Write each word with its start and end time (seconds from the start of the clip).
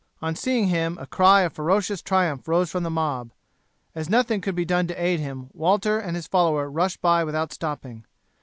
On 0.19 0.35
seeing 0.35 0.69
him 0.69 0.97
a 0.99 1.05
cry 1.05 1.41
of 1.41 1.53
ferocious 1.53 2.01
triumph 2.01 2.47
rose 2.47 2.71
from 2.71 2.81
the 2.81 2.89
mob. 2.89 3.29
As 3.93 4.09
nothing 4.09 4.41
could 4.41 4.55
be 4.55 4.65
done 4.65 4.87
to 4.87 4.99
aid 4.99 5.19
him 5.19 5.49
Walter 5.53 5.99
and 5.99 6.15
his 6.15 6.25
follower 6.25 6.71
rushed 6.71 7.01
by 7.03 7.23
without 7.23 7.53
stopping. 7.53 8.03